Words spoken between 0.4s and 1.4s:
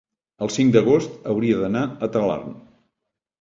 el cinc d'agost